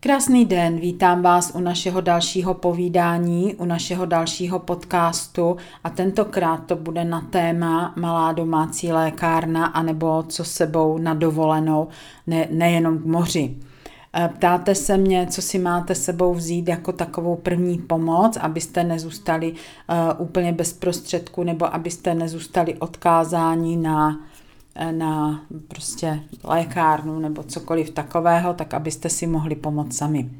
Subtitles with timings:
[0.00, 6.76] Krásný den, vítám vás u našeho dalšího povídání, u našeho dalšího podcastu a tentokrát to
[6.76, 11.88] bude na téma malá domácí lékárna anebo co sebou na dovolenou,
[12.26, 13.56] ne, nejenom k moři.
[14.16, 19.52] E, ptáte se mě, co si máte sebou vzít jako takovou první pomoc, abyste nezůstali
[19.52, 24.20] uh, úplně bez prostředku nebo abyste nezůstali odkázáni na
[24.90, 30.30] na prostě lékárnu nebo cokoliv takového, tak abyste si mohli pomoct sami.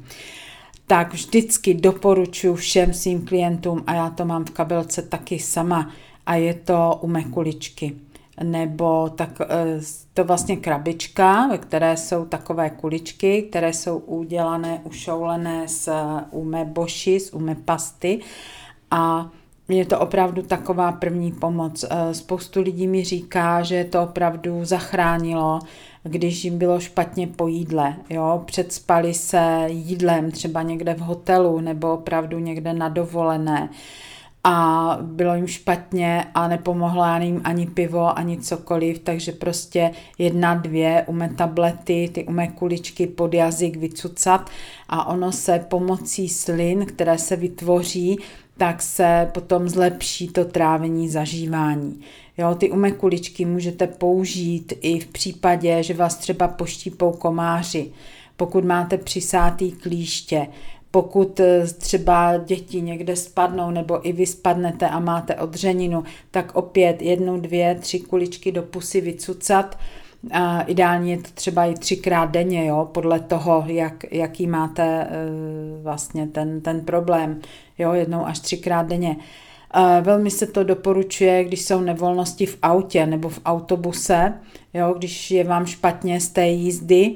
[0.87, 5.91] Tak vždycky doporučuji všem svým klientům, a já to mám v kabelce taky sama,
[6.25, 7.95] a je to u mekuličky
[8.43, 9.81] nebo tak eh,
[10.13, 15.89] to vlastně krabička, ve které jsou takové kuličky, které jsou udělané, ušoulené z
[16.31, 18.19] umeboši, z umepasty
[18.91, 19.29] a
[19.69, 21.85] je to opravdu taková první pomoc.
[21.89, 25.59] Eh, spoustu lidí mi říká, že to opravdu zachránilo,
[26.03, 27.95] když jim bylo špatně po jídle.
[28.09, 28.41] Jo?
[28.45, 33.69] Předspali se jídlem třeba někde v hotelu nebo opravdu někde na dovolené
[34.49, 41.03] a bylo jim špatně a nepomohlo jim ani pivo, ani cokoliv, takže prostě jedna, dvě
[41.07, 44.49] ume tablety, ty ume kuličky pod jazyk vycucat
[44.89, 48.19] a ono se pomocí slin, které se vytvoří,
[48.57, 52.01] tak se potom zlepší to trávení zažívání.
[52.37, 57.91] Jo, ty umekuličky můžete použít i v případě, že vás třeba poštípou komáři,
[58.37, 60.47] pokud máte přisátý klíště,
[60.91, 67.01] pokud eh, třeba děti někde spadnou nebo i vy spadnete a máte odřeninu, tak opět
[67.01, 69.77] jednu, dvě, tři kuličky do pusy vycucat,
[70.65, 75.07] ideálně je to třeba i třikrát denně, jo, podle toho, jak, jaký máte e,
[75.81, 77.39] vlastně ten, ten problém,
[77.77, 79.15] jo, jednou až třikrát denně.
[79.73, 84.33] E, velmi se to doporučuje, když jsou nevolnosti v autě nebo v autobuse,
[84.73, 87.15] jo, když je vám špatně z té jízdy,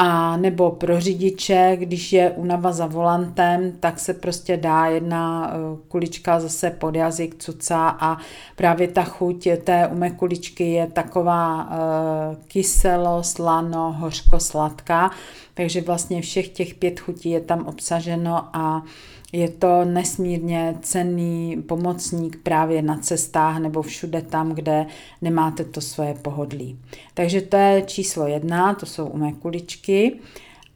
[0.00, 5.56] a nebo pro řidiče, když je unava za volantem, tak se prostě dá jedna eh,
[5.88, 8.18] kulička zase pod jazyk cuca a
[8.56, 15.10] právě ta chuť té ume kuličky je taková uh, kyselo, slano, hořko, sladká,
[15.54, 18.82] takže vlastně všech těch pět chutí je tam obsaženo a
[19.32, 24.86] je to nesmírně cenný pomocník právě na cestách nebo všude tam, kde
[25.22, 26.78] nemáte to svoje pohodlí.
[27.14, 30.18] Takže to je číslo jedna, to jsou umé kuličky.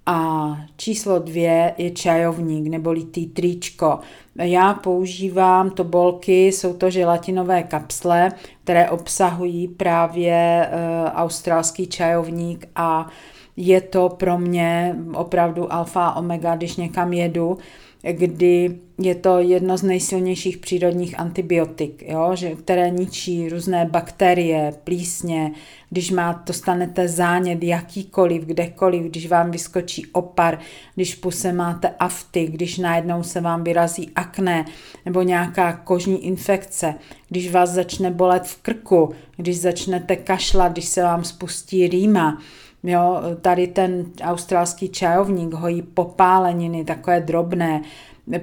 [0.07, 3.99] A číslo dvě je čajovník nebo litý tričko.
[4.37, 8.33] Já používám to bolky, jsou to želatinové kapsle,
[8.65, 13.09] které obsahují právě uh, australský čajovník a
[13.57, 17.59] je to pro mě opravdu alfa omega, když někam jedu,
[18.03, 25.53] kdy je to jedno z nejsilnějších přírodních antibiotik, jo, že, které ničí různé bakterie, plísně,
[25.91, 30.59] když má, dostanete zánět jakýkoliv, kdekoliv, když vám vyskočí opar,
[30.95, 34.65] když puse máte afty, když najednou se vám vyrazí akné
[35.05, 36.95] nebo nějaká kožní infekce,
[37.29, 42.39] když vás začne bolet v krku, když začnete kašlat, když se vám spustí rýma,
[42.85, 47.83] Jo, tady ten australský čajovník hojí popáleniny, takové drobné.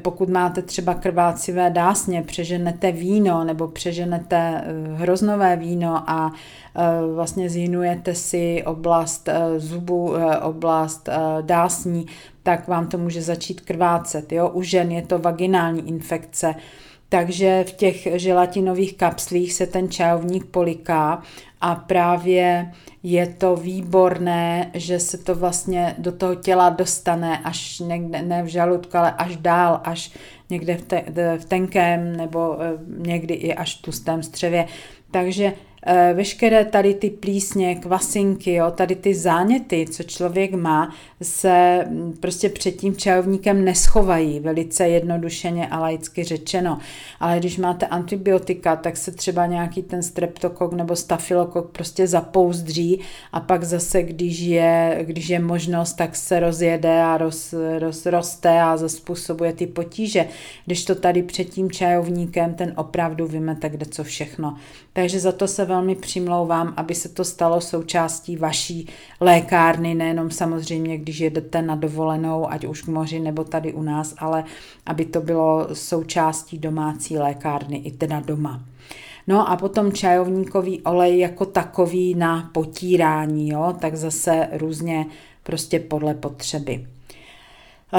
[0.02, 6.32] Pokud máte třeba krvácivé dásně, přeženete víno nebo přeženete eh, hroznové víno a
[6.76, 6.82] eh,
[7.14, 11.10] vlastně zjinujete si oblast eh, zubu, oblast
[11.42, 12.06] dásní,
[12.44, 14.32] tak vám to může začít krvácet.
[14.32, 14.50] Jo?
[14.50, 16.56] U žen je to vaginální infekce,
[17.10, 21.24] takže v těch želatinových kapslích se ten čajovník poliká
[21.62, 22.72] a právě
[23.04, 28.48] je to výborné, že se to vlastně do toho těla dostane až někde, ne v
[28.48, 30.12] žaludku, ale až dál, až
[30.50, 31.04] někde v, te,
[31.38, 34.66] v tenkém nebo eh, někdy i až v tlustém střevě.
[35.12, 35.54] Takže
[36.14, 42.50] veškeré tady ty plísně, kvasinky, jo, tady ty záněty, co člověk má, se mm, prostě
[42.50, 46.80] před tím čajovníkem neschovají, velice jednodušeně a laicky řečeno.
[47.20, 53.00] Ale když máte antibiotika, tak se třeba nějaký ten streptokok nebo stafilokok prostě zapouzdří
[53.32, 58.62] a pak zase, když je, když je možnost, tak se rozjede a roz, roz, roste
[58.62, 60.26] a způsobuje ty potíže.
[60.66, 64.58] Když to tady před tím čajovníkem, ten opravdu vymete kde co všechno.
[64.94, 68.88] Takže za to se velmi přimlouvám, aby se to stalo součástí vaší
[69.20, 74.16] lékárny, nejenom samozřejmě, když jedete na dovolenou, ať už k moři nebo tady u nás,
[74.18, 74.44] ale
[74.86, 78.64] aby to bylo součástí domácí lékárny i teda doma.
[79.28, 85.06] No a potom čajovníkový olej jako takový na potírání, jo, tak zase různě
[85.44, 86.88] prostě podle potřeby.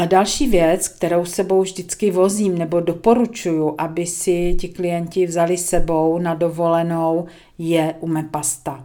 [0.07, 6.35] Další věc, kterou sebou vždycky vozím nebo doporučuju, aby si ti klienti vzali sebou na
[6.35, 7.27] dovolenou,
[7.59, 8.85] je umepasta.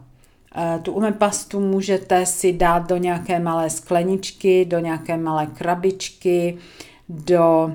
[0.81, 6.57] Tu umepastu můžete si dát do nějaké malé skleničky, do nějaké malé krabičky,
[7.09, 7.71] do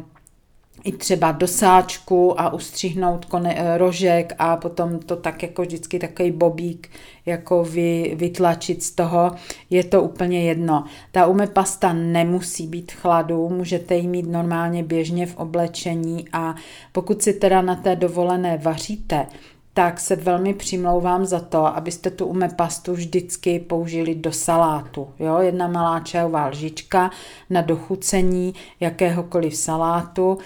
[0.84, 5.98] i třeba do sáčku a ustřihnout kone, eh, rožek a potom to tak jako vždycky
[5.98, 6.90] takový bobík
[7.26, 9.32] jako vy, vytlačit z toho,
[9.70, 10.84] je to úplně jedno.
[11.12, 16.54] Ta umepasta nemusí být chladu, můžete ji mít normálně běžně v oblečení a
[16.92, 19.26] pokud si teda na té dovolené vaříte,
[19.75, 25.08] tak se velmi přimlouvám za to, abyste tu umepastu vždycky použili do salátu.
[25.19, 25.38] Jo?
[25.38, 27.11] Jedna malá čajová lžička
[27.50, 30.38] na dochucení jakéhokoliv salátu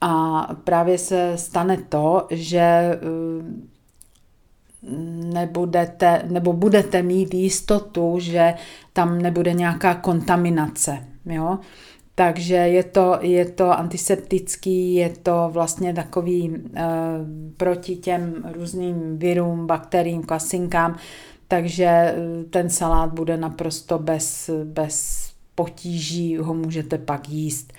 [0.00, 2.98] a právě se stane to, že eh,
[5.32, 8.54] nebudete, nebo budete mít jistotu, že
[8.92, 11.06] tam nebude nějaká kontaminace.
[11.24, 11.58] Jo?
[12.20, 16.84] Takže je to, je to antiseptický, je to vlastně takový e,
[17.56, 20.96] proti těm různým virům, bakteriím, kvasinkám,
[21.48, 22.14] takže eh,
[22.50, 27.72] ten salát bude naprosto bez, bez potíží, ho můžete pak jíst.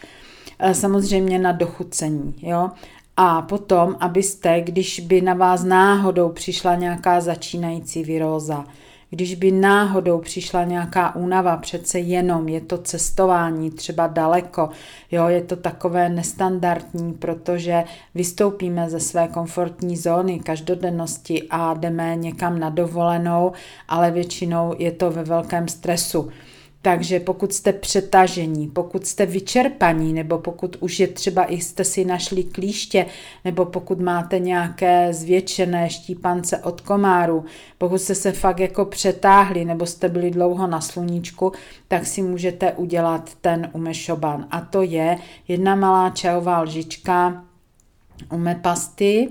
[0.59, 2.69] E, samozřejmě na dochucení, jo.
[3.17, 8.65] A potom, abyste, když by na vás náhodou přišla nějaká začínající viróza,
[9.13, 14.69] když by náhodou přišla nějaká únava, přece jenom je to cestování třeba daleko,
[15.11, 17.83] jo, je to takové nestandardní, protože
[18.15, 23.51] vystoupíme ze své komfortní zóny každodennosti a jdeme někam na dovolenou,
[23.87, 26.29] ale většinou je to ve velkém stresu.
[26.83, 32.05] Takže pokud jste přetažení, pokud jste vyčerpaní, nebo pokud už je třeba i jste si
[32.05, 33.05] našli klíště,
[33.45, 37.45] nebo pokud máte nějaké zvětšené štípance od komáru,
[37.77, 41.51] pokud jste se fakt jako přetáhli, nebo jste byli dlouho na sluníčku,
[41.87, 44.47] tak si můžete udělat ten umešoban.
[44.51, 45.17] A to je
[45.47, 47.43] jedna malá čajová lžička
[48.31, 49.29] umepasty,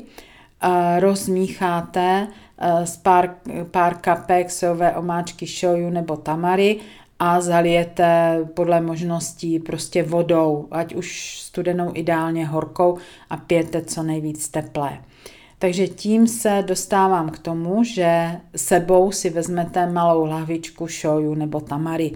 [0.63, 2.27] eh, rozmícháte
[2.59, 3.35] eh, z pár,
[3.71, 6.81] pár kapek sojové omáčky shoyu nebo tamary
[7.23, 12.99] a zalijete podle možností prostě vodou, ať už studenou ideálně horkou
[13.31, 14.99] a pijete co nejvíc teplé.
[15.61, 22.13] Takže tím se dostávám k tomu, že sebou si vezmete malou lahvičku šoju nebo tamary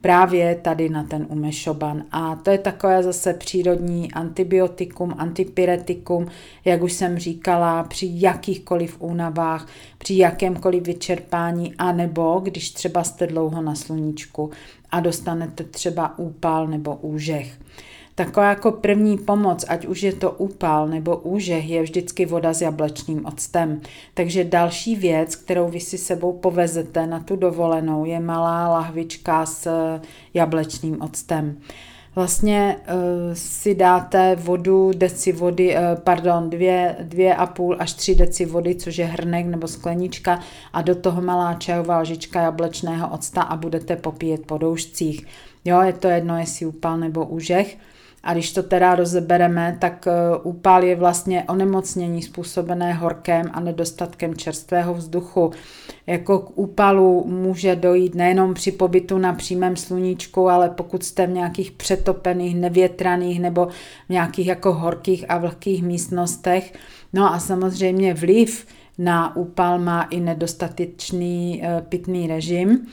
[0.00, 2.04] právě tady na ten umešoban.
[2.12, 6.26] A to je takové zase přírodní antibiotikum, antipyretikum,
[6.64, 9.68] jak už jsem říkala, při jakýchkoliv únavách,
[9.98, 14.50] při jakémkoliv vyčerpání, anebo když třeba jste dlouho na sluníčku
[14.90, 17.58] a dostanete třeba úpal nebo úžeh.
[18.18, 22.60] Taková jako první pomoc, ať už je to úpal nebo úžeh, je vždycky voda s
[22.60, 23.80] jablečným octem.
[24.14, 29.70] Takže další věc, kterou vy si sebou povezete na tu dovolenou, je malá lahvička s
[30.34, 31.58] jablečným octem.
[32.14, 32.94] Vlastně uh,
[33.34, 38.74] si dáte vodu, deci vody, uh, pardon, dvě, dvě a půl až tři deci vody,
[38.74, 40.40] což je hrnek nebo sklenička
[40.72, 45.26] a do toho malá čajová lžička jablečného octa a budete popíjet po doušcích.
[45.64, 47.76] Jo, je to jedno, jestli úpal nebo úžeh.
[48.22, 50.12] A když to teda rozebereme, tak e,
[50.42, 55.50] úpal je vlastně onemocnění způsobené horkem a nedostatkem čerstvého vzduchu.
[56.06, 61.30] Jako k úpalu může dojít nejenom při pobytu na přímém sluníčku, ale pokud jste v
[61.30, 63.66] nějakých přetopených, nevětraných nebo
[64.06, 66.72] v nějakých jako horkých a vlhkých místnostech.
[67.12, 68.66] No a samozřejmě vliv
[68.98, 72.86] na úpal má i nedostatečný e, pitný režim.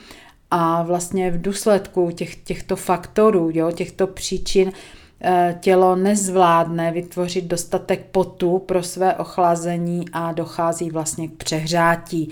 [0.50, 5.05] A vlastně v důsledku těch, těchto faktorů, jo, těchto příčin, Eh,
[5.60, 12.28] tělo nezvládne vytvořit dostatek potu pro své ochlazení a dochází vlastně k přehřátí.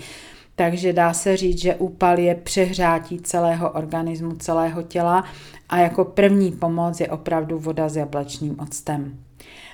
[0.55, 5.23] Takže dá se říct, že úpal je přehřátí celého organismu, celého těla
[5.69, 9.17] a jako první pomoc je opravdu voda s jablečným octem.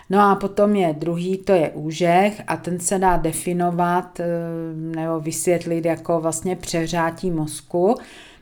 [0.10, 4.26] No a potom je druhý, to je úžeh a ten se dá definovat eh,
[4.76, 7.96] nebo vysvětlit jako vlastně přehřátí mozku.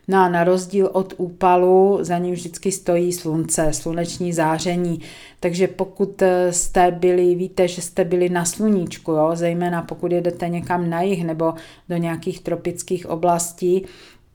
[0.09, 4.99] No a na rozdíl od úpalu za ním vždycky stojí slunce, sluneční záření.
[5.39, 10.49] Takže pokud eh, jste byli, víte, že jste byli na sluníčku, jo, zejména pokud jedete
[10.49, 11.53] někam na jih nebo
[11.89, 13.85] do nějakých tropických oblastí,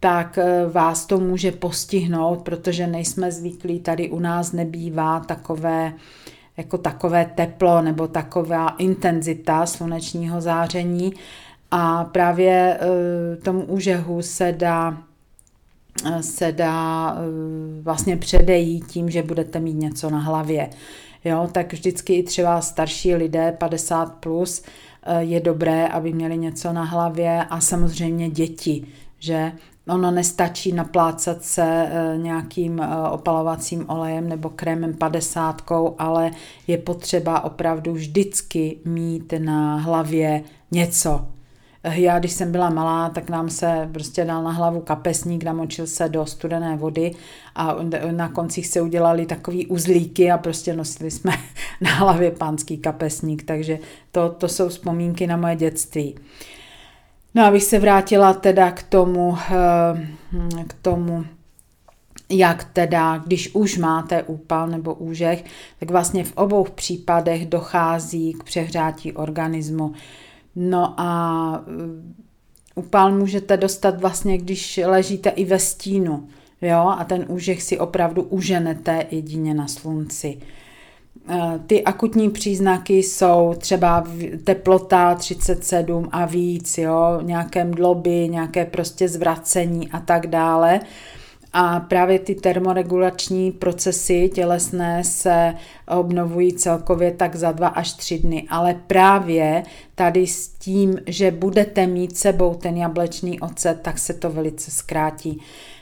[0.01, 5.93] tak eh, vás to může postihnout, protože nejsme zvyklí, tady u nás nebývá takové
[6.57, 11.13] jako takové teplo nebo taková intenzita slunečního záření
[11.71, 12.79] A právě
[13.43, 14.99] tomu úžehu se dá
[16.21, 17.17] se dá
[17.83, 20.71] vlastně předejít tím, že budete mít něco na hlavě.
[21.25, 24.63] Jo, tak vždycky i třeba starší lidé, 50 plus,
[25.19, 28.87] je dobré, aby měli něco na hlavě a samozřejmě děti,
[29.19, 29.53] že
[29.89, 36.31] Ono nestačí naplácat se nějakým opalovacím olejem nebo krémem padesátkou, ale
[36.67, 41.27] je potřeba opravdu vždycky mít na hlavě něco.
[41.93, 46.09] Já, když jsem byla malá, tak nám se prostě dal na hlavu kapesník, namočil se
[46.09, 47.15] do studené vody
[47.55, 47.77] a
[48.11, 51.33] na koncích se udělali takový uzlíky a prostě nosili jsme
[51.81, 53.79] na hlavě pánský kapesník, takže
[54.13, 56.15] to, to jsou vzpomínky na moje dětství.
[57.35, 61.25] No abych se vrátila teda k tomu, eh, k tomu,
[62.31, 65.45] jak teda, když už máte úpal nebo úžeh,
[65.81, 69.95] tak vlastně v obou případech dochází k přehřátí organismu.
[70.57, 71.65] No a
[72.75, 76.29] úpal eh, můžete dostat vlastně, když ležíte i ve stínu,
[76.63, 80.39] jo, a ten úžeh si opravdu uženete jedině na slunci.
[81.29, 84.07] Eh, ty akutní příznaky jsou třeba
[84.45, 90.81] teplota 37 a víc, jo, nějaké mdloby, nějaké prostě zvracení a tak dále.
[91.57, 95.55] A právě ty termoregulační procesy tělesné se
[95.99, 98.47] obnovují celkově tak za dva až tři dny.
[98.49, 99.63] Ale právě
[99.95, 105.41] tady s tím, že budete mít sebou ten jablečný ocet, tak se to velice zkrátí.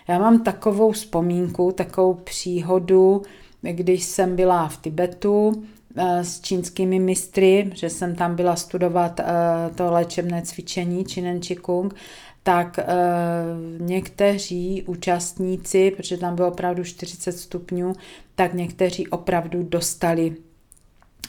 [0.08, 3.22] Já mám takovou vzpomínku, takovou příhodu,
[3.62, 5.64] když jsem byla v Tibetu
[5.96, 9.24] eh, s čínskými mistry, že jsem tam byla studovat eh,
[9.74, 11.94] to léčebné cvičení Chinen Kung,
[12.42, 12.84] tak e,
[13.78, 17.92] někteří účastníci, protože tam bylo opravdu 40 stupňů,
[18.34, 20.36] tak někteří opravdu dostali,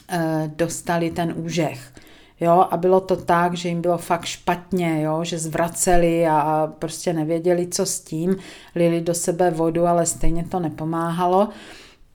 [0.08, 1.92] e, dostali ten úžeh.
[2.40, 7.12] Jo, a bylo to tak, že jim bylo fakt špatně, jo, že zvraceli a, prostě
[7.12, 8.36] nevěděli, co s tím,
[8.74, 11.48] lili do sebe vodu, ale stejně to nepomáhalo.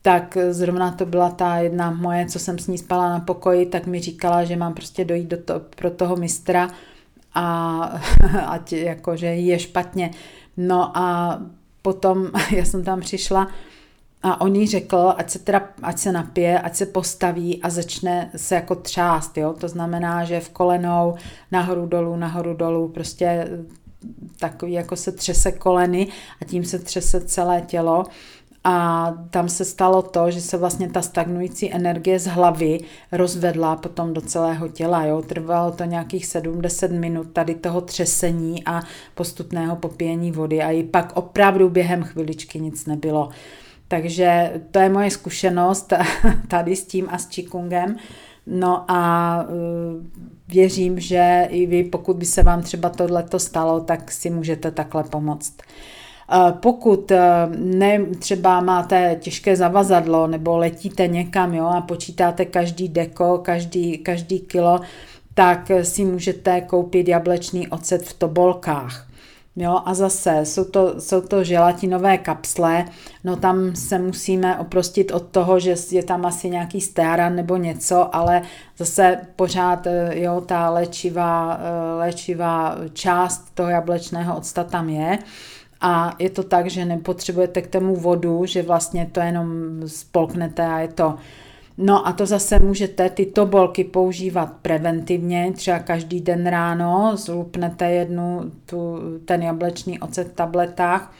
[0.02, 3.86] Tak zrovna to byla ta jedna moje, co jsem s ní spala na pokoji, tak
[3.86, 6.70] mi říkala, že mám prostě dojít do to, pro toho mistra
[7.34, 7.80] a
[8.46, 10.10] ať jakože je špatně.
[10.56, 11.38] No a
[11.82, 13.48] potom já jsem tam přišla
[14.22, 18.30] a on jí řekl, ať se, teda, ať se napije, ať se postaví a začne
[18.36, 19.54] se jako třást, jo?
[19.60, 21.14] to znamená, že v kolenou
[21.52, 23.48] nahoru dolů, nahoru dolů, prostě
[24.38, 26.08] takový jako se třese koleny
[26.42, 28.04] a tím se třese celé tělo
[28.64, 32.80] a tam se stalo to, že se vlastně ta stagnující energie z hlavy
[33.12, 35.04] rozvedla potom do celého těla.
[35.04, 35.22] Jo?
[35.22, 38.82] Trvalo to nějakých 70 minut tady toho třesení a
[39.14, 43.28] postupného popíjení vody a i pak opravdu během chviličky nic nebylo.
[43.88, 45.92] Takže to je moje zkušenost
[46.48, 47.96] tady s tím a s Čikungem.
[48.46, 50.06] No a uh,
[50.48, 55.04] věřím, že i vy, pokud by se vám třeba tohleto stalo, tak si můžete takhle
[55.04, 55.56] pomoct.
[56.50, 57.20] Pokud eh,
[57.56, 64.40] ne, třeba máte těžké zavazadlo nebo letíte někam jo, a počítáte každý deko, každý, každý
[64.40, 64.80] kilo,
[65.34, 69.06] tak si můžete koupit jablečný ocet v tobolkách.
[69.56, 72.84] Jo, a zase jsou to, jsou to želatinové kapsle,
[73.24, 78.16] no tam se musíme oprostit od toho, že je tam asi nějaký stéran nebo něco,
[78.16, 78.42] ale
[78.78, 85.18] zase pořád eh, jo, ta léčivá, eh, léčivá část toho jablečného octa tam je
[85.80, 89.48] a je to tak, že nepotřebujete k tomu vodu, že vlastně to jenom
[89.86, 91.14] spolknete a je to.
[91.78, 98.52] No a to zase můžete ty tobolky používat preventivně, třeba každý den ráno zlupnete jednu
[98.66, 101.12] tu, ten jablečný ocet v tabletách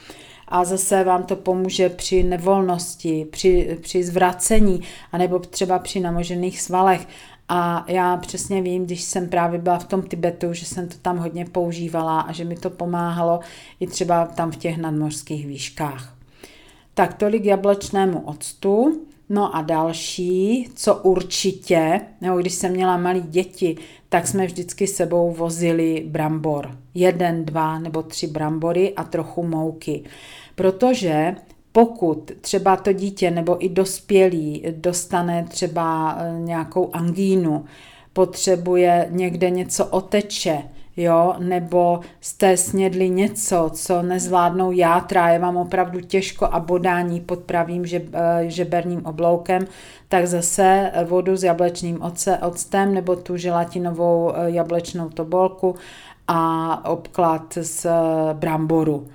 [0.49, 4.81] a zase vám to pomůže při nevolnosti, při, při zvracení,
[5.13, 7.07] anebo třeba při namožených svalech.
[7.53, 11.19] A já přesně vím, když jsem právě byla v tom Tibetu, že jsem to tam
[11.19, 13.41] hodně používala a že mi to pomáhalo
[13.81, 16.17] i třeba tam v těch nadmořských výškách.
[16.95, 19.01] Tak tolik jablečnému octu.
[19.29, 23.77] No a další, co určitě, nebo když jsem měla malé děti,
[24.09, 26.79] tak jsme vždycky sebou vozili brambor.
[26.95, 30.03] Jeden, dva nebo tři brambory a trochu mouky.
[30.55, 31.35] Protože
[31.73, 37.65] pokud třeba to dítě nebo i dospělý dostane třeba eh, nějakou angínu,
[38.13, 40.63] potřebuje někde něco oteče,
[40.97, 47.39] jo, nebo jste snědli něco, co nezvládnou játra, je vám opravdu těžko a bodání pod
[47.39, 49.67] pravým žeb, eh, žeberním obloukem,
[50.09, 52.03] tak zase vodu s jablečným
[52.43, 55.75] octem nebo tu želatinovou eh, jablečnou tobolku
[56.29, 57.87] a obklad z
[58.33, 59.07] bramboru.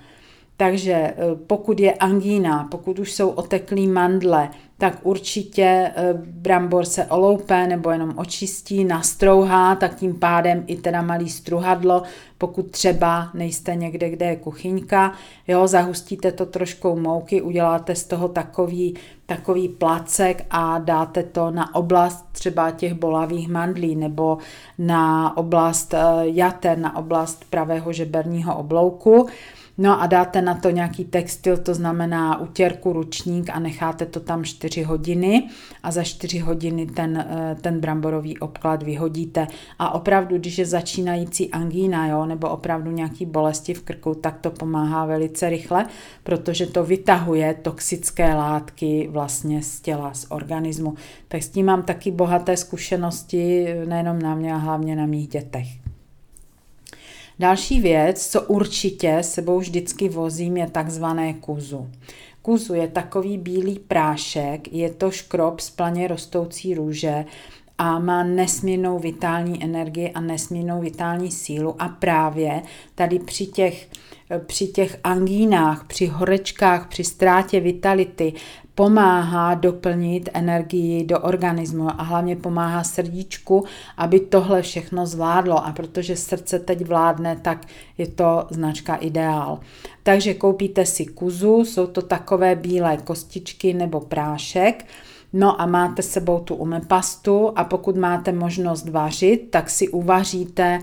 [0.57, 1.15] Takže eh,
[1.47, 7.89] pokud je angína, pokud už jsou oteklý mandle, tak určitě eh, brambor se oloupe nebo
[7.89, 12.03] jenom očistí, nastrouhá, tak tím pádem i teda malý struhadlo,
[12.37, 15.13] pokud třeba nejste někde, kde je kuchyňka,
[15.47, 18.95] jo, zahustíte to troškou mouky, uděláte z toho takový,
[19.25, 24.37] takový placek a dáte to na oblast třeba těch bolavých mandlí nebo
[24.77, 29.27] na oblast eh, jater, na oblast pravého žeberního oblouku.
[29.77, 34.43] No a dáte na to nějaký textil, to znamená utěrku, ručník a necháte to tam
[34.43, 35.49] 4 hodiny
[35.83, 39.47] a za 4 hodiny ten, eh, ten bramborový obklad vyhodíte.
[39.79, 44.51] A opravdu, když je začínající angína, jo, nebo opravdu nějaký bolesti v krku, tak to
[44.51, 45.85] pomáhá velice rychle,
[46.23, 50.95] protože to vytahuje toxické látky vlastně z těla, z organismu.
[51.27, 55.84] Tak s tím mám taky bohaté zkušenosti, nejenom na mě, a hlavně na mých dětech.
[57.39, 61.89] Další věc, co určitě sebou vždycky vozím, je takzvané kuzu.
[62.41, 67.25] Kuzu je takový bílý prášek, je to škrob z planě rostoucí růže
[67.77, 72.61] a má nesmírnou vitální energii a nesmírnou vitální sílu a právě
[72.95, 73.87] tady při těch
[74.45, 78.33] při těch angínách, při horečkách, při ztrátě vitality
[78.75, 83.65] pomáhá doplnit energii do organismu a hlavně pomáhá srdíčku,
[83.97, 85.65] aby tohle všechno zvládlo.
[85.65, 87.65] A protože srdce teď vládne, tak
[87.97, 89.59] je to značka ideál.
[90.03, 94.85] Takže koupíte si kuzu, jsou to takové bílé kostičky nebo prášek,
[95.37, 100.79] No a máte sebou tu umepastu a pokud máte možnost vařit, tak si uvaříte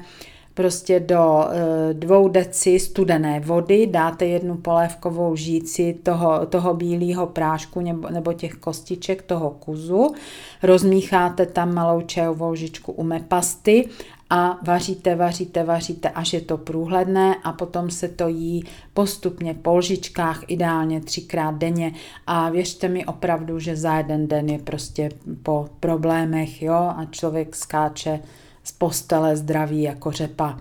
[0.54, 7.80] prostě do e, dvou deci studené vody, dáte jednu polévkovou žíci toho, toho bílého prášku
[7.80, 10.14] nebo, nebo těch kostiček toho kuzu,
[10.62, 13.88] rozmícháte tam malou čajovou lžičku umepasty
[14.34, 19.76] a vaříte, vaříte, vaříte, až je to průhledné a potom se to jí postupně po
[19.76, 21.92] lžičkách, ideálně třikrát denně.
[22.26, 25.08] A věřte mi opravdu, že za jeden den je prostě
[25.42, 28.20] po problémech, jo, a člověk skáče
[28.64, 30.58] z postele zdraví jako řepa.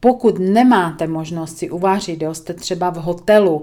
[0.00, 3.62] Pokud nemáte možnost si uvařit, jo, jste třeba v hotelu,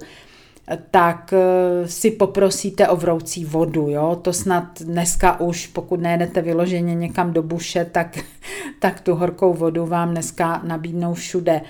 [0.92, 3.90] tak eh, si poprosíte o vroucí vodu.
[3.90, 4.20] Jo?
[4.22, 8.20] To snad dneska už, pokud nejedete vyloženě někam do buše, tak,
[8.80, 11.62] tak tu horkou vodu vám dneska nabídnou všude.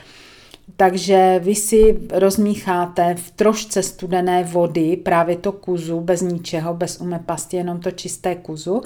[0.78, 7.58] Takže vy si rozmícháte v trošce studené vody právě to kuzu, bez ničeho, bez umepasti,
[7.58, 8.82] jenom to čisté kuzu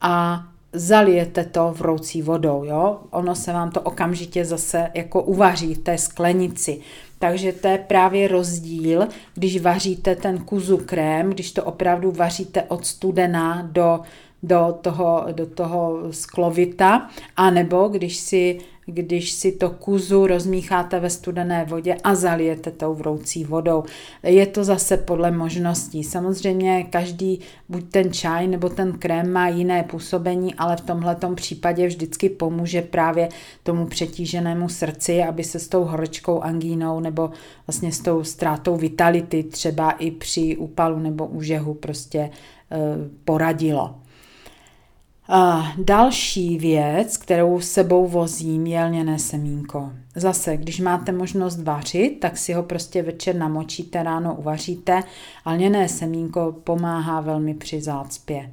[0.00, 0.44] a
[0.78, 2.98] zalijete to vroucí vodou, jo?
[3.10, 6.80] Ono se vám to okamžitě zase jako uvaří v té sklenici.
[7.18, 12.86] Takže to je právě rozdíl, když vaříte ten kuzu krém, když to opravdu vaříte od
[12.86, 14.00] studena do,
[14.42, 21.64] do, toho, do toho sklovita, anebo když si když si to kuzu rozmícháte ve studené
[21.64, 23.84] vodě a zalijete tou vroucí vodou.
[24.22, 26.04] Je to zase podle možností.
[26.04, 31.86] Samozřejmě každý, buď ten čaj nebo ten krém má jiné působení, ale v tomhle případě
[31.86, 33.28] vždycky pomůže právě
[33.62, 37.30] tomu přetíženému srdci, aby se s tou horečkou angínou nebo
[37.66, 42.30] vlastně s tou ztrátou vitality třeba i při úpalu nebo úžehu prostě e,
[43.24, 43.94] poradilo.
[45.28, 49.92] A další věc, kterou sebou vozím, je lněné semínko.
[50.14, 55.02] Zase, když máte možnost vařit, tak si ho prostě večer namočíte, ráno uvaříte
[55.44, 58.50] a lněné semínko pomáhá velmi při zácpě.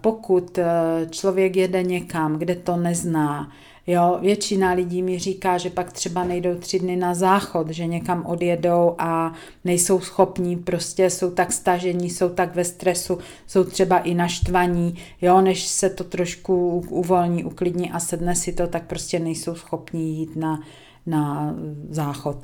[0.00, 0.64] Pokud e,
[1.10, 3.52] člověk jede někam, kde to nezná,
[3.88, 8.26] Jo, většina lidí mi říká, že pak třeba nejdou tři dny na záchod, že někam
[8.26, 9.32] odjedou a
[9.64, 15.40] nejsou schopní, prostě jsou tak stažení, jsou tak ve stresu, jsou třeba i naštvaní, jo,
[15.40, 20.36] než se to trošku uvolní, uklidní a sedne si to, tak prostě nejsou schopní jít
[20.36, 20.62] na,
[21.06, 21.54] na
[21.90, 22.36] záchod.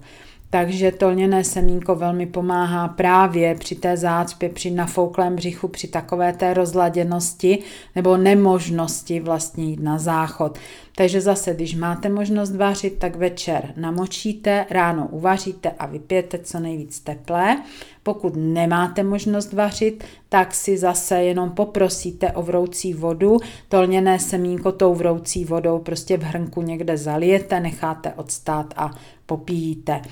[0.55, 6.33] Takže to lněné semínko velmi pomáhá právě při té zácpě, při nafouklém břichu, při takové
[6.33, 7.59] té rozladěnosti
[7.95, 10.59] nebo nemožnosti vlastně jít na záchod.
[10.97, 17.01] Takže zase, když máte možnost vařit, tak večer namočíte, ráno uvaříte a vypijete co nejvíc
[17.01, 17.62] teplé.
[18.03, 23.38] Pokud nemáte možnost vařit, tak si zase jenom poprosíte o vroucí vodu,
[23.69, 28.91] to lněné semínko tou vroucí vodou prostě v hrnku někde zalijete, necháte odstát a
[29.27, 30.03] popíjíte.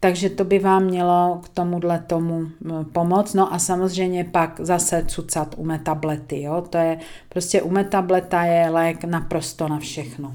[0.00, 2.46] Takže to by vám mělo k tomuhle tomu
[2.92, 3.34] pomoct.
[3.34, 6.42] No a samozřejmě pak zase cucat u metablety.
[6.42, 6.64] Jo?
[6.70, 10.32] To je prostě u metableta je lék naprosto na všechno.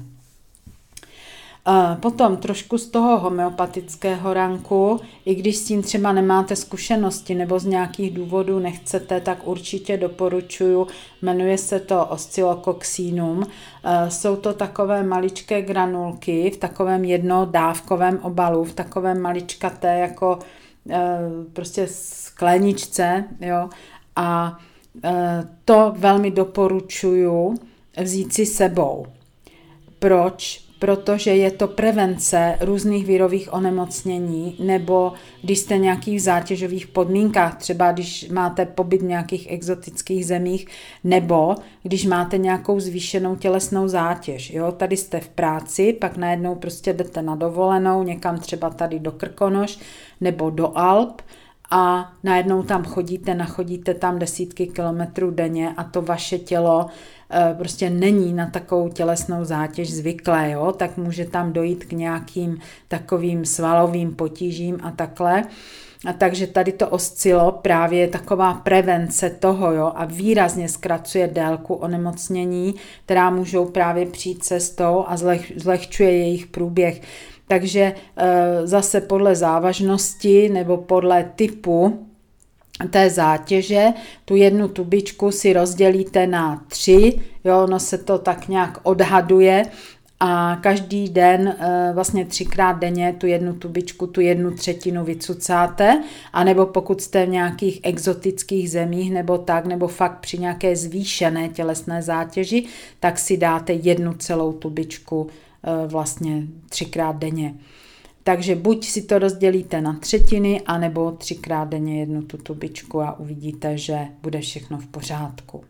[2.00, 7.64] Potom trošku z toho homeopatického ranku, i když s tím třeba nemáte zkušenosti nebo z
[7.64, 10.86] nějakých důvodů nechcete, tak určitě doporučuju.
[11.22, 13.46] Jmenuje se to oscillocoxinum.
[14.08, 20.38] Jsou to takové maličké granulky v takovém jednodávkovém obalu, v takovém maličkaté jako
[21.52, 23.68] prostě skleničce, jo,
[24.16, 24.58] a
[25.64, 27.54] to velmi doporučuju
[28.02, 29.06] vzít si sebou.
[29.98, 30.65] Proč?
[30.78, 35.12] Protože je to prevence různých virových onemocnění, nebo
[35.42, 40.66] když jste v nějakých zátěžových podmínkách, třeba když máte pobyt v nějakých exotických zemích,
[41.04, 44.50] nebo když máte nějakou zvýšenou tělesnou zátěž.
[44.50, 44.72] Jo?
[44.72, 49.78] Tady jste v práci, pak najednou prostě jdete na dovolenou, někam třeba tady do Krkonoš
[50.20, 51.22] nebo do Alp,
[51.70, 56.86] a najednou tam chodíte, nachodíte tam desítky kilometrů denně a to vaše tělo
[57.30, 62.58] Eh, prostě není na takovou tělesnou zátěž zvyklé, jo, tak může tam dojít k nějakým
[62.88, 65.44] takovým svalovým potížím a takhle.
[66.06, 71.74] A takže tady to oscilo právě je taková prevence toho jo, a výrazně zkracuje délku
[71.74, 72.74] onemocnění,
[73.04, 77.00] která můžou právě přijít cestou a zleh, zlehčuje jejich průběh.
[77.48, 82.06] Takže e, zase podle závažnosti nebo podle typu
[82.90, 83.86] té zátěže,
[84.24, 89.66] tu jednu tubičku si rozdělíte na tři, jo, ono se to tak nějak odhaduje.
[90.20, 96.66] A každý den, eh, vlastně třikrát denně tu jednu tubičku, tu jednu třetinu vycucáte, anebo
[96.66, 102.66] pokud jste v nějakých exotických zemích nebo tak, nebo fakt při nějaké zvýšené tělesné zátěži,
[103.00, 105.45] tak si dáte jednu celou tubičku eh,
[105.86, 107.54] vlastně třikrát denně.
[108.24, 113.78] Takže buď si to rozdělíte na třetiny, anebo třikrát denně jednu tu tubičku a uvidíte,
[113.78, 115.64] že bude všechno v pořádku.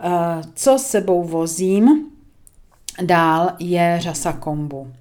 [0.00, 2.10] Eh, co sebou vozím
[3.02, 4.92] dál je řasa kombu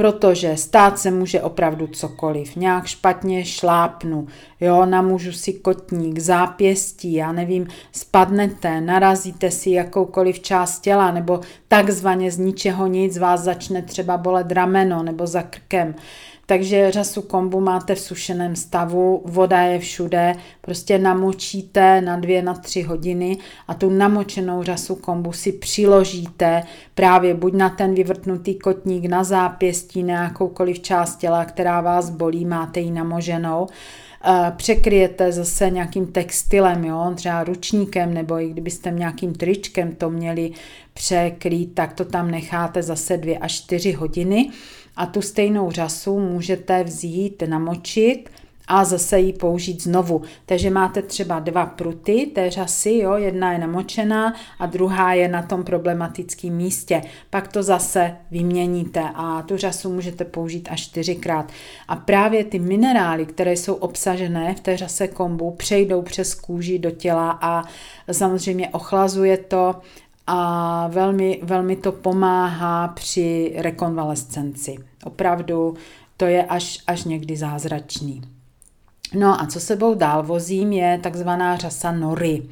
[0.00, 2.56] protože stát se může opravdu cokoliv.
[2.56, 4.26] Nějak špatně šlápnu,
[4.60, 12.30] jo, namůžu si kotník, zápěstí, já nevím, spadnete, narazíte si jakoukoliv část těla, nebo takzvaně
[12.30, 15.94] z ničeho nic vás začne třeba bolet rameno nebo za krkem.
[16.50, 22.54] Takže řasu kombu máte v sušeném stavu, voda je všude, prostě namočíte na dvě, na
[22.54, 26.62] tři hodiny a tu namočenou řasu kombu si přiložíte
[26.94, 32.44] právě buď na ten vyvrtnutý kotník, na zápěstí, na jakoukoliv část těla, která vás bolí,
[32.44, 33.66] máte ji namoženou.
[34.24, 40.50] Eh, překryjete zase nějakým textilem, jo, třeba ručníkem, nebo i kdybyste nějakým tričkem to měli
[40.94, 44.50] překrýt, tak to tam necháte zase dvě až čtyři hodiny
[45.00, 48.30] a tu stejnou řasu můžete vzít, namočit
[48.68, 50.22] a zase ji použít znovu.
[50.46, 55.42] Takže máte třeba dva pruty té řasy, jo, jedna je namočená a druhá je na
[55.42, 57.02] tom problematickém místě.
[57.30, 61.52] Pak to zase vyměníte a tu řasu můžete použít až čtyřikrát.
[61.88, 66.90] A právě ty minerály, které jsou obsažené v té řase kombu, přejdou přes kůži do
[66.90, 67.64] těla a
[68.12, 69.74] samozřejmě ochlazuje to,
[70.32, 74.89] a velmi, velmi to pomáhá při rekonvalescenci.
[75.04, 75.74] Opravdu
[76.16, 78.22] to je až, až někdy zázračný.
[79.14, 82.42] No a co sebou dál vozím je takzvaná řasa nory.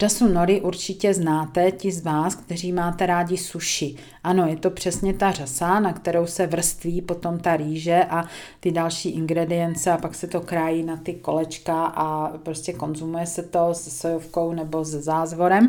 [0.00, 3.94] Řasu nory určitě znáte ti z vás, kteří máte rádi suši.
[4.24, 8.24] Ano, je to přesně ta řasa, na kterou se vrství potom ta rýže a
[8.60, 13.42] ty další ingredience a pak se to krájí na ty kolečka a prostě konzumuje se
[13.42, 15.68] to se sojovkou nebo s zázvorem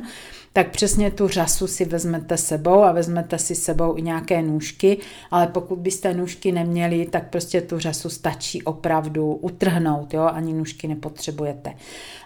[0.54, 4.98] tak přesně tu řasu si vezmete sebou a vezmete si sebou i nějaké nůžky,
[5.32, 10.88] ale pokud byste nůžky neměli, tak prostě tu řasu stačí opravdu utrhnout, jo, ani nůžky
[10.88, 11.74] nepotřebujete.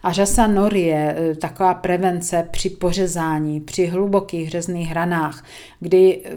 [0.04, 5.46] A řasa nory je e, taková prevence při pořezání, při hlubokých řezných hranách,
[5.80, 6.30] kdy e,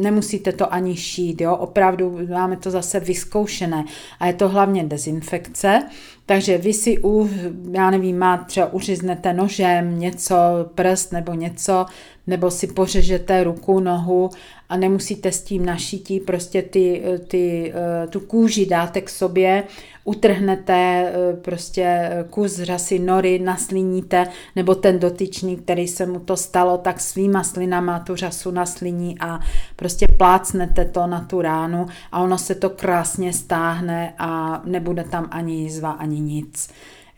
[0.00, 3.84] nemusíte to ani šít, jo, opravdu máme to zase vyzkoušené
[4.20, 5.82] a je to hlavně dezinfekce,
[6.26, 7.30] takže vy si, u,
[7.72, 10.34] já nevím, má třeba uřiznete nožem něco,
[10.74, 11.86] prst nebo něco,
[12.26, 14.30] nebo si pořežete ruku, nohu
[14.68, 19.64] a nemusíte s tím našití, prostě ty, ty, eh, tu kůži dáte k sobě,
[20.04, 26.78] utrhnete eh, prostě kus řasy nory, nasliníte, nebo ten dotyčný, který se mu to stalo,
[26.78, 29.40] tak svýma slinama tu řasu nasliní a
[29.76, 35.28] prostě plácnete to na tu ránu a ono se to krásně stáhne a nebude tam
[35.30, 36.70] ani jízva, ani nic.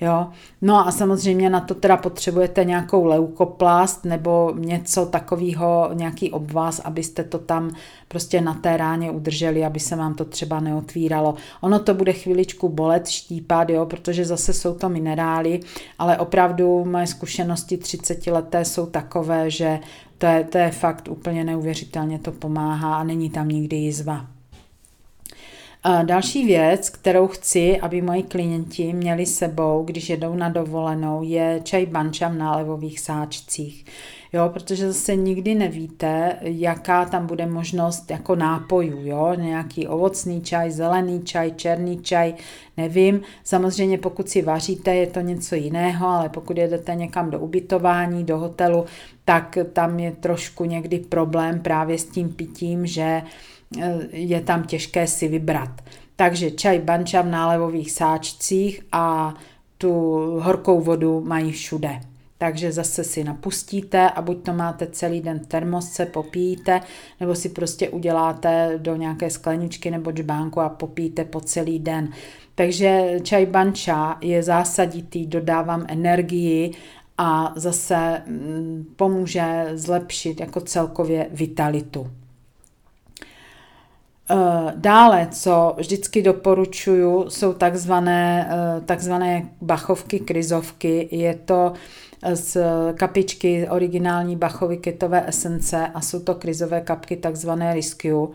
[0.02, 0.26] Jo?
[0.62, 7.24] No a samozřejmě na to teda potřebujete nějakou leukoplast nebo něco takového, nějaký obvaz, abyste
[7.24, 7.70] to tam
[8.08, 11.34] prostě na té ráně udrželi, aby se vám to třeba neotvíralo.
[11.60, 15.60] Ono to bude chviličku bolet, štípat, jo, protože zase jsou to minerály,
[15.98, 19.80] ale opravdu moje zkušenosti 30 leté jsou takové, že
[20.18, 24.26] to je, to je fakt úplně neuvěřitelně to pomáhá a není tam nikdy jizva.
[26.02, 31.86] Další věc, kterou chci, aby moji klienti měli sebou, když jedou na dovolenou, je čaj
[31.86, 33.84] banča v nálevových sáčcích.
[34.32, 40.70] jo, protože zase nikdy nevíte, jaká tam bude možnost jako nápojů, jo, nějaký ovocný čaj,
[40.70, 42.34] zelený čaj, černý čaj,
[42.76, 43.20] nevím.
[43.44, 48.38] Samozřejmě pokud si vaříte, je to něco jiného, ale pokud jedete někam do ubytování, do
[48.38, 48.84] hotelu,
[49.24, 53.51] tak tam je trošku někdy problém právě s tím pitím, že eh,
[54.12, 55.70] je tam těžké si vybrat.
[56.16, 59.34] Takže čaj banča v nálevových sáčcích a
[59.78, 59.90] tu
[60.40, 62.00] horkou vodu mají všude.
[62.38, 66.80] Takže zase si napustíte a buď to máte celý den v termosce, popíjíte,
[67.20, 72.08] nebo si prostě uděláte do nějaké skleničky nebo džbánku a popíjíte po celý den.
[72.54, 76.72] Takže čaj banča je zásaditý, dodávám energii
[77.18, 82.10] a zase mm, pomůže zlepšit jako celkově vitalitu.
[84.32, 91.08] Eh, dále, co vždycky doporučuju, jsou takzvané, eh, takzvané bachovky, krizovky.
[91.10, 91.72] Je to
[92.32, 92.56] z
[92.94, 98.28] kapičky originální Bachovy ketové esence a jsou to krizové kapky takzvané Rescue.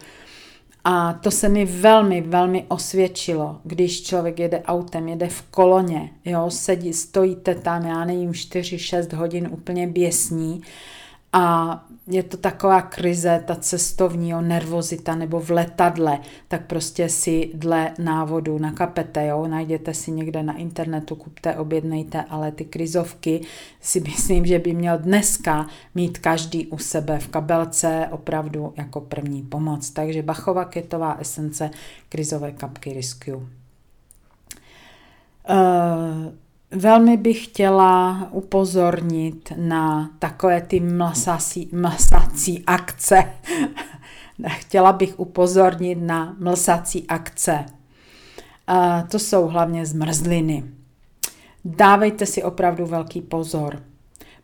[0.83, 6.49] A to se mi velmi, velmi osvědčilo, když člověk jede autem, jede v koloně, jo,
[6.49, 10.61] sedí, stojíte tam, já nevím, 4-6 hodin úplně běsní
[11.33, 17.51] a je to taková krize, ta cestovní jo, nervozita nebo v letadle, tak prostě si
[17.53, 23.41] dle návodu nakapete, jo, najděte si někde na internetu, kupte, objednejte, ale ty krizovky
[23.81, 29.41] si myslím, že by měl dneska mít každý u sebe v kabelce opravdu jako první
[29.41, 29.89] pomoc.
[29.89, 31.69] Takže Bachova ketová esence,
[32.09, 33.35] krizové kapky Rescue.
[35.49, 36.33] Uh,
[36.71, 43.33] Velmi bych chtěla upozornit na takové ty mlsací, mlsací akce.
[44.47, 47.65] chtěla bych upozornit na mlsací akce.
[49.11, 50.63] To jsou hlavně zmrzliny.
[51.65, 53.83] Dávejte si opravdu velký pozor.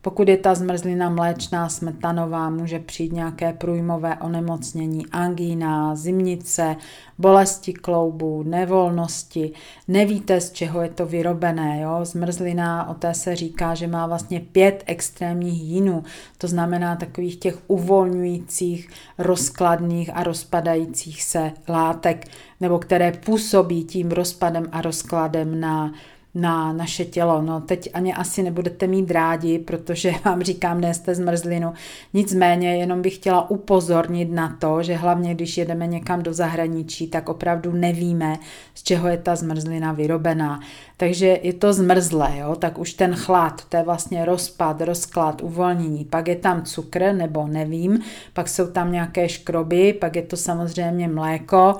[0.04, 6.76] Pokud je ta zmrzlina mléčná, smetanová, může přijít nějaké průjmové onemocnění, angína, zimnice,
[7.18, 9.52] bolesti kloubů, nevolnosti.
[9.88, 11.80] Nevíte, z čeho je to vyrobené.
[11.80, 12.00] Jo?
[12.02, 16.02] Zmrzlina, o té se říká, že má vlastně pět extrémních jinů.
[16.38, 18.88] To znamená takových těch uvolňujících,
[19.18, 22.26] rozkladných a rozpadajících se látek,
[22.60, 25.92] nebo které působí tím rozpadem a rozkladem na
[26.34, 27.42] na naše tělo.
[27.42, 31.72] No teď ani asi nebudete mít rádi, protože vám říkám, nejste zmrzlinu.
[32.14, 37.28] Nicméně jenom bych chtěla upozornit na to, že hlavně když jedeme někam do zahraničí, tak
[37.28, 38.36] opravdu nevíme,
[38.74, 40.60] z čeho je ta zmrzlina vyrobená.
[40.96, 42.56] Takže je to zmrzlé, jo?
[42.56, 46.04] tak už ten chlad, to je vlastně rozpad, rozklad, uvolnění.
[46.04, 48.00] Pak je tam cukr, nebo nevím,
[48.32, 51.76] pak jsou tam nějaké škroby, pak je to samozřejmě mléko,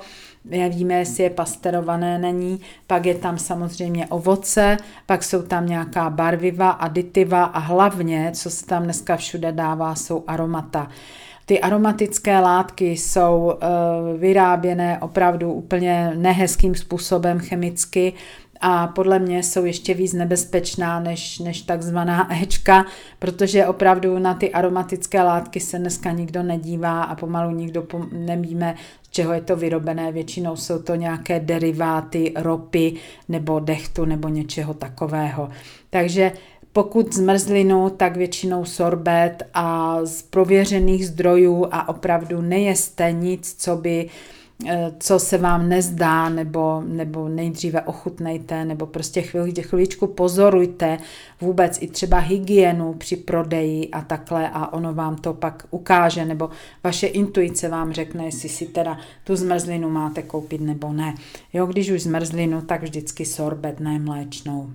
[0.49, 6.69] nevíme, jestli je pasterované, není, pak je tam samozřejmě ovoce, pak jsou tam nějaká barviva,
[6.69, 10.89] aditiva a hlavně, co se tam dneska všude dává, jsou aromata.
[11.45, 18.13] Ty aromatické látky jsou uh, vyráběné opravdu úplně nehezkým způsobem chemicky,
[18.61, 22.85] a podle mě jsou ještě víc nebezpečná než, než takzvaná Ečka,
[23.19, 29.09] protože opravdu na ty aromatické látky se dneska nikdo nedívá a pomalu nikdo pom- z
[29.09, 30.11] čeho je to vyrobené.
[30.11, 32.93] Většinou jsou to nějaké deriváty ropy
[33.29, 35.49] nebo dechtu nebo něčeho takového.
[35.89, 36.31] Takže
[36.75, 44.09] pokud zmrzlinu, tak většinou sorbet a z prověřených zdrojů a opravdu nejeste nic, co by
[44.99, 50.97] co se vám nezdá, nebo, nebo nejdříve ochutnejte, nebo prostě chvíli, chvíličku pozorujte
[51.41, 56.49] vůbec i třeba hygienu při prodeji a takhle a ono vám to pak ukáže, nebo
[56.83, 61.15] vaše intuice vám řekne, jestli si teda tu zmrzlinu máte koupit nebo ne.
[61.53, 64.69] Jo, když už zmrzlinu, tak vždycky sorbet, ne mléčnou.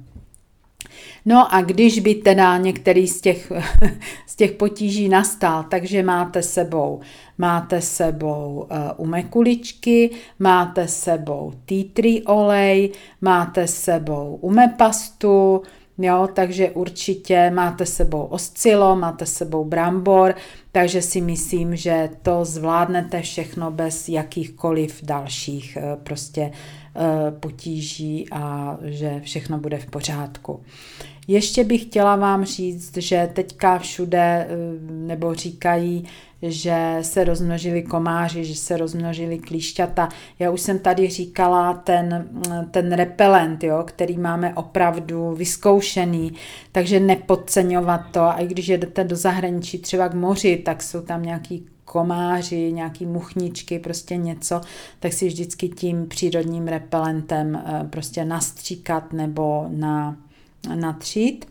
[1.25, 3.53] No a když by teda některý z těch,
[4.27, 7.01] z těch potíží nastal, takže máte sebou,
[7.41, 15.63] máte sebou uh, umekuličky, máte sebou tea tree olej, máte sebou umepastu,
[16.03, 20.35] Jo, takže určitě máte sebou oscilo, máte sebou brambor,
[20.73, 28.77] takže si myslím, že to zvládnete všechno bez jakýchkoliv dalších eh, prostě eh, potíží a
[28.83, 30.61] že všechno bude v pořádku.
[31.29, 34.57] Ještě bych chtěla vám říct, že teďka všude eh,
[34.91, 36.05] nebo říkají,
[36.43, 40.09] že se rozmnožili komáři, že se rozmnožili klíšťata.
[40.39, 42.29] Já už jsem tady říkala ten,
[42.71, 46.33] ten repelent, jo, který máme opravdu vyzkoušený,
[46.73, 48.21] takže nepodceňovat to.
[48.21, 53.07] A i když jedete do zahraničí, třeba k moři, tak jsou tam nějaký komáři, nějaký
[53.07, 54.61] muchničky, prostě něco,
[55.01, 60.17] tak si vždycky tím přírodním repelentem eh, prostě nastříkat nebo na,
[60.75, 61.47] natřít.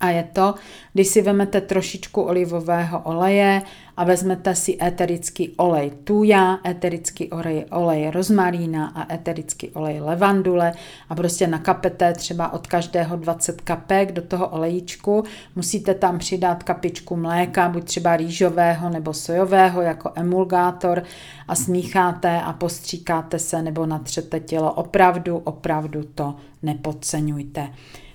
[0.00, 0.54] A je to,
[0.92, 3.62] když si vezmete trošičku olivového oleje
[3.96, 10.72] a vezmete si eterický olej tuja, eterický olej, olej rozmarína a eterický olej levandule
[11.08, 15.24] a prostě nakapete třeba od každého 20 kapek do toho olejíčku.
[15.56, 21.02] Musíte tam přidat kapičku mléka, buď třeba rýžového nebo sojového jako emulgátor
[21.48, 24.72] a smícháte a postříkáte se nebo natřete tělo.
[24.72, 27.68] Opravdu, opravdu to nepodceňujte.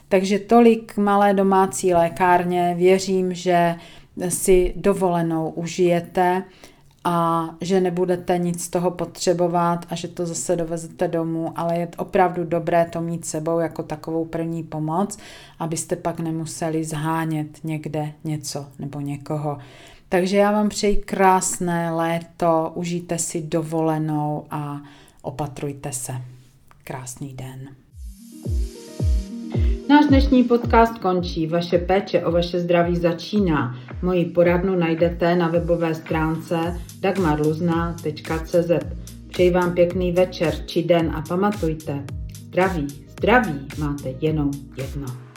[0.09, 2.75] Takže tolik malé domácí lékárně.
[2.77, 3.75] Věřím, že
[4.29, 6.43] si dovolenou užijete
[7.03, 11.87] a že nebudete nic z toho potřebovat a že to zase dovezete domů, ale je
[11.97, 15.17] opravdu dobré to mít sebou jako takovou první pomoc,
[15.59, 19.57] abyste pak nemuseli zhánět někde něco nebo někoho.
[20.09, 24.81] Takže já vám přeji krásné léto, užijte si dovolenou a
[25.21, 26.13] opatrujte se.
[26.83, 27.69] Krásný den.
[29.89, 31.47] Náš dnešní podcast končí.
[31.47, 33.75] Vaše péče o vaše zdraví začíná.
[34.01, 38.71] Moji poradnu najdete na webové stránce dagmarluzna.cz.
[39.27, 45.30] Přeji vám pěkný večer či den a pamatujte, zdraví, zdraví máte jenom jedno.